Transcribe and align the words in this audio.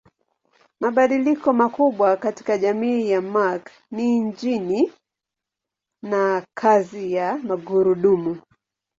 Mabadiliko 0.79 1.53
makubwa 1.53 2.17
katika 2.17 2.57
jamii 2.57 3.09
ya 3.09 3.21
Mark 3.21 3.71
ni 3.91 4.17
injini 4.17 4.93
na 6.01 6.45
kazi 6.57 7.13
ya 7.13 7.37
magurudumu. 7.37 8.41